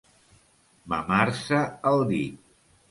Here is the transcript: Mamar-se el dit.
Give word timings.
Mamar-se 0.93 1.61
el 1.93 2.05
dit. 2.15 2.43